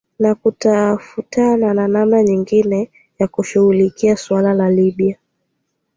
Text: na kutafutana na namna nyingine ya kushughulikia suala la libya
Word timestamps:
na 0.19 0.35
kutafutana 0.35 1.73
na 1.73 1.87
namna 1.87 2.23
nyingine 2.23 2.91
ya 3.19 3.27
kushughulikia 3.27 4.17
suala 4.17 4.53
la 4.53 4.69
libya 4.69 5.17